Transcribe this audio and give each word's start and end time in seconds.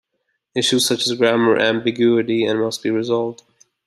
Issues 0.55 0.83
such 0.87 1.05
as 1.05 1.13
grammar 1.13 1.59
ambiguity 1.59 2.51
must 2.51 2.81
be 2.81 2.89
resolved. 2.89 3.43